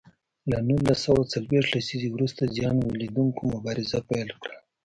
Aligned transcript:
له 0.49 0.57
نولس 0.67 0.99
سوه 1.05 1.21
څلویښت 1.31 1.69
لسیزې 1.77 2.09
وروسته 2.11 2.51
زیان 2.55 2.75
ولیدوونکو 2.81 3.41
مبارزه 3.53 3.99
پیل 4.09 4.29
کړه. 4.41 4.57